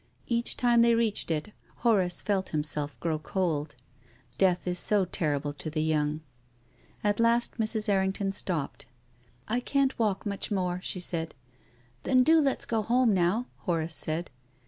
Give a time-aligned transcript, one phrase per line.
[0.25, 1.51] Each time they reached it
[1.85, 3.75] Horace felt himself grow cold.
[4.39, 6.21] Death is so terrible to the young.
[7.03, 7.87] At last Mrs.
[7.87, 8.87] Errington stopped."
[9.47, 11.35] I can't walk much more," she said."
[12.01, 14.31] Then do let's go home now," Horace said.